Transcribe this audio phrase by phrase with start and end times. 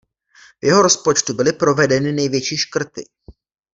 [0.63, 3.03] V jeho rozpočtu byly provedeny největší škrty.